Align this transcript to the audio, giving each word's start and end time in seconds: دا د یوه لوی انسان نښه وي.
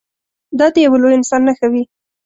دا 0.59 0.67
د 0.73 0.75
یوه 0.85 0.97
لوی 1.01 1.13
انسان 1.19 1.41
نښه 1.47 1.67
وي. 1.71 1.83